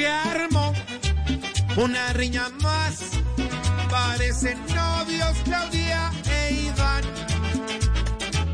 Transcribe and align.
Se 0.00 0.08
una 1.76 2.12
riña 2.14 2.48
más. 2.62 3.00
Parecen 3.90 4.58
novios 4.74 5.36
Claudia 5.44 6.10
e 6.24 6.54
Iván. 6.54 7.04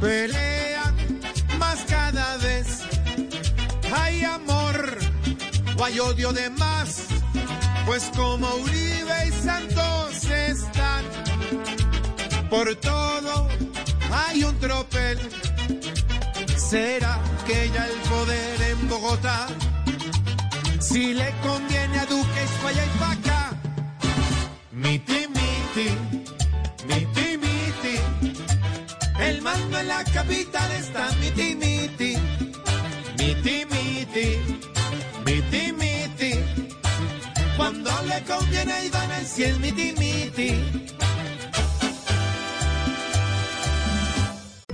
Pelean 0.01 1.21
más 1.57 1.85
cada 1.89 2.37
vez. 2.39 2.81
Hay 3.95 4.25
amor 4.25 4.99
o 5.79 5.85
hay 5.85 6.01
odio 6.01 6.33
de 6.33 6.51
más. 6.51 7.05
Pues 7.87 8.11
como 8.17 8.53
Uribe 8.57 9.29
y 9.29 9.31
Santos 9.31 10.25
están. 10.25 11.05
Por 12.51 12.75
todo 12.75 13.47
hay 14.11 14.43
un 14.43 14.59
tropel. 14.59 15.21
¿Será 16.57 17.21
que 17.47 17.71
ya 17.73 17.87
el 17.87 17.99
poder 18.11 18.63
en 18.63 18.89
Bogotá? 18.89 19.47
Si 20.97 21.13
le 21.13 21.31
conviene 21.43 21.99
a 21.99 22.07
Duque 22.07 22.43
es 22.43 22.51
pa' 22.63 22.71
allá 22.71 22.85
y 22.87 22.99
pa' 22.99 23.11
acá. 23.11 23.51
Miti, 24.73 25.27
miti, 25.37 25.89
miti, 26.89 27.27
miti. 27.37 27.95
El 29.21 29.43
mando 29.43 29.79
en 29.79 29.89
la 29.89 30.03
capital 30.05 30.71
está 30.73 31.11
miti, 31.21 31.55
miti. 31.55 32.17
Miti, 33.19 33.67
miti, 33.73 34.27
miti, 35.27 35.73
miti. 35.75 36.33
Cuando 37.59 37.91
le 38.09 38.23
conviene 38.25 38.73
a 38.73 38.85
Iván 38.87 39.13
el 39.21 39.27
cielo 39.27 39.59
miti, 39.59 39.93
miti. 39.99 40.96